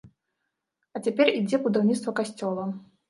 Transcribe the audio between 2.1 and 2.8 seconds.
касцёла.